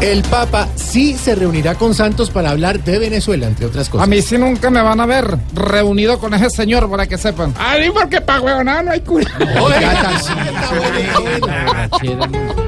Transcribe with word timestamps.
El 0.00 0.22
Papa 0.22 0.68
sí 0.76 1.16
se 1.16 1.34
reunirá 1.34 1.74
con 1.74 1.92
Santos 1.92 2.30
para 2.30 2.50
hablar 2.50 2.84
de 2.84 3.00
Venezuela, 3.00 3.48
entre 3.48 3.66
otras 3.66 3.88
cosas. 3.88 4.06
A 4.06 4.08
mí 4.08 4.22
sí 4.22 4.38
nunca 4.38 4.70
me 4.70 4.80
van 4.80 5.00
a 5.00 5.06
ver 5.06 5.36
reunido 5.54 6.20
con 6.20 6.34
ese 6.34 6.50
señor, 6.50 6.88
para 6.88 7.08
que 7.08 7.18
sepan. 7.18 7.52
Ay, 7.58 7.90
porque 7.90 8.20
pa' 8.20 8.40
huevonada 8.40 8.82
no 8.84 8.92
hay 8.92 9.00
cura. 9.00 9.28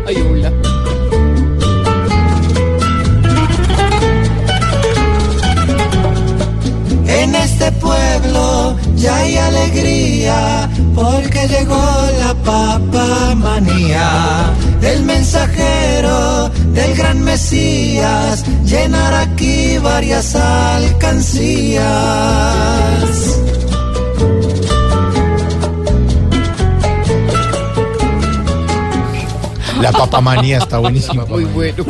Ay, 0.06 0.16
hola. 0.16 0.52
En 7.06 7.34
este 7.34 7.70
pueblo 7.72 8.76
ya 8.96 9.16
hay 9.16 9.36
alegría 9.36 10.68
porque 10.94 11.46
llegó 11.46 11.84
la 12.18 12.34
papa 12.44 13.34
manía. 13.36 14.52
El 14.82 15.04
mensajero 15.04 16.39
llenará 18.64 19.22
aquí 19.22 19.78
varias 19.78 20.34
alcancías. 20.34 21.80
La 29.80 29.92
papamanía 29.92 30.58
está 30.58 30.78
buenísima. 30.78 31.24
Muy 31.24 31.44
bueno. 31.44 31.86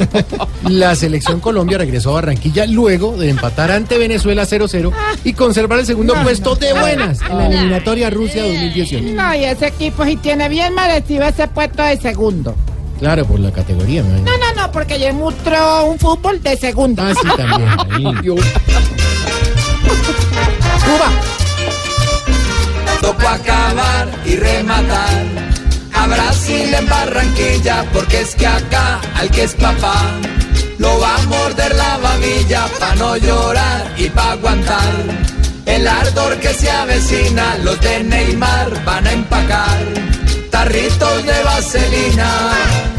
La 0.69 0.95
selección 0.95 1.41
Colombia 1.41 1.77
regresó 1.79 2.11
a 2.11 2.15
Barranquilla 2.15 2.67
luego 2.67 3.17
de 3.17 3.31
empatar 3.31 3.73
ante 3.73 3.99
Venezuela 3.99 4.45
0-0 4.45 4.93
y 5.25 5.33
conservar 5.33 5.81
el 5.81 5.87
segundo 5.87 6.15
puesto 6.23 6.55
de 6.55 6.73
buenas 6.73 7.21
en 7.23 7.37
la 7.37 7.47
eliminatoria 7.49 8.09
Rusia 8.11 8.45
2018. 8.45 9.15
No, 9.15 9.35
y 9.35 9.45
ese 9.45 9.67
equipo 9.69 10.05
sí 10.05 10.17
tiene 10.17 10.49
bien 10.49 10.73
merecido 10.75 11.25
ese 11.25 11.49
puesto 11.49 11.83
de 11.83 11.97
segundo. 11.97 12.55
Claro, 13.01 13.25
por 13.25 13.41
la 13.41 13.51
categoría, 13.51 14.03
man. 14.03 14.25
No, 14.25 14.37
no, 14.37 14.53
no, 14.55 14.71
porque 14.73 14.99
ya 15.01 15.11
mostró 15.15 15.87
un 15.87 15.99
fútbol 15.99 16.43
de 16.43 16.55
segundo. 16.59 17.03
Ah, 17.03 17.15
sí, 17.15 17.29
también. 17.35 17.69
ahí. 17.91 18.05
Cuba. 20.85 21.11
Tocó 23.01 23.27
acabar 23.29 24.09
y 24.27 24.37
rematar 24.37 25.25
a 25.95 26.07
Brasil 26.09 26.75
en 26.75 26.87
Barranquilla, 26.87 27.87
porque 27.91 28.21
es 28.21 28.35
que 28.35 28.47
acá 28.47 29.01
al 29.15 29.31
que 29.31 29.45
es 29.45 29.55
papá 29.55 30.03
lo 30.77 31.01
va 31.01 31.17
a 31.17 31.23
morder 31.23 31.75
la 31.77 31.97
babilla 31.99 32.67
pa' 32.79 32.95
no 32.97 33.17
llorar 33.17 33.95
y 33.97 34.11
pa' 34.11 34.33
aguantar. 34.33 34.93
El 35.65 35.89
ardor 35.89 36.37
que 36.39 36.53
se 36.53 36.71
avecina, 36.71 37.57
los 37.63 37.81
de 37.81 38.05
Neymar 38.05 38.85
van 38.85 39.07
a 39.07 39.13
empacar 39.13 39.79
tarritos 40.51 41.25
de 41.25 41.43
vaselina. 41.45 42.90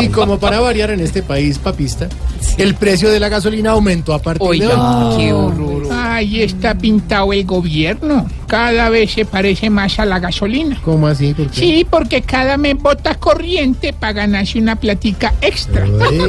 Y 0.00 0.08
como 0.08 0.38
para 0.38 0.60
variar 0.60 0.90
en 0.90 1.00
este 1.00 1.22
país 1.22 1.58
papista, 1.58 2.08
el 2.56 2.74
precio 2.74 3.10
de 3.10 3.20
la 3.20 3.28
gasolina 3.28 3.72
aumentó 3.72 4.14
a 4.14 4.18
partir 4.20 4.60
de 4.60 4.68
hoy. 4.68 5.16
qué 5.16 5.32
horror. 5.32 5.82
Ahí 5.92 6.42
está 6.42 6.74
pintado 6.74 7.32
el 7.32 7.44
gobierno. 7.44 8.26
Cada 8.46 8.88
vez 8.88 9.12
se 9.12 9.24
parece 9.24 9.70
más 9.70 9.98
a 9.98 10.04
la 10.04 10.18
gasolina. 10.18 10.80
¿Cómo 10.84 11.06
así? 11.06 11.34
¿Por 11.34 11.48
qué? 11.50 11.60
Sí, 11.60 11.86
porque 11.88 12.22
cada 12.22 12.56
mes 12.56 12.76
botas 12.78 13.16
corriente 13.18 13.92
para 13.92 14.12
ganarse 14.14 14.58
una 14.58 14.76
platica 14.76 15.34
extra. 15.40 15.84
Ay, 15.84 16.20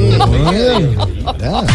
ay, 0.46 0.96
¿verdad? 1.24 1.66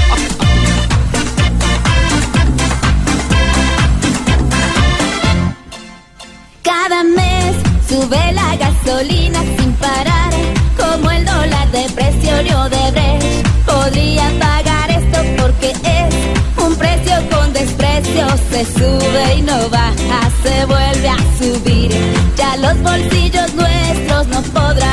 Cada 6.61 7.03
mes 7.03 7.55
sube 7.87 8.31
la 8.33 8.55
gasolina 8.57 8.74
sin 9.03 9.73
parar, 9.73 10.31
como 10.77 11.11
el 11.11 11.25
dólar 11.25 11.69
de 11.71 11.83
precio 11.89 12.33
de 12.69 12.91
Brecht. 12.91 13.47
Podría 13.65 14.31
pagar 14.39 14.89
esto 14.89 15.19
porque 15.37 15.71
es 15.83 16.63
un 16.63 16.75
precio 16.77 17.15
con 17.29 17.51
desprecio, 17.51 18.25
se 18.49 18.65
sube 18.65 19.35
y 19.37 19.41
no 19.41 19.69
baja, 19.69 20.31
se 20.43 20.65
vuelve 20.65 21.09
a 21.09 21.17
subir. 21.37 21.91
Ya 22.37 22.55
los 22.57 22.81
bolsillos 22.83 23.53
nuestros 23.53 24.27
no 24.27 24.41
podrán 24.53 24.84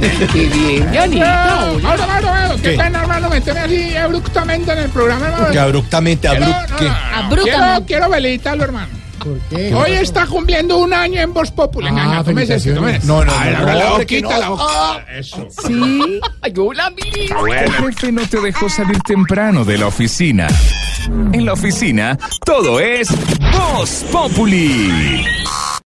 Qué 0.00 0.46
bien, 0.46 0.88
Johnny. 0.94 1.20
No, 1.20 1.26
Mauro, 1.82 2.06
Mauro, 2.06 2.28
Mauro, 2.28 2.56
qué 2.62 2.70
pena, 2.70 3.00
hermano, 3.02 3.28
meterme 3.28 3.60
así 3.60 3.96
abruptamente 3.96 4.72
en 4.72 4.78
el 4.78 4.90
programa, 4.90 5.26
hermano. 5.26 5.50
Que 5.50 5.58
abruptamente, 5.58 6.28
Abruptamente. 6.28 7.42
Quiero, 7.42 7.86
quiero 7.86 8.10
felicitarlo, 8.10 8.64
hermano. 8.64 9.04
¿Por 9.18 9.38
qué? 9.48 9.72
Hoy 9.74 9.92
está 9.92 10.26
cumpliendo 10.26 10.76
un 10.78 10.92
año 10.92 11.20
en 11.20 11.32
Voz 11.32 11.50
Populi. 11.50 11.88
Ah, 11.88 11.92
No, 11.92 12.02
no. 12.04 12.24
No, 13.04 13.24
no, 13.24 13.24
no, 13.24 13.24
no, 13.24 13.66
la 13.66 14.04
que 14.04 14.20
boquita, 14.20 14.28
no. 14.34 14.38
la 14.40 14.48
boca. 14.50 15.04
Eso. 15.16 15.48
Sí. 15.66 16.20
El 16.42 17.72
jefe 17.72 18.12
no 18.12 18.22
te 18.28 18.40
dejó 18.40 18.68
salir 18.68 18.98
temprano 19.00 19.64
de 19.64 19.78
la 19.78 19.86
oficina. 19.86 20.46
En 21.32 21.44
la 21.44 21.52
oficina, 21.54 22.18
todo 22.44 22.80
es 22.80 23.08
Voz 23.52 24.04
Populi. 24.12 25.24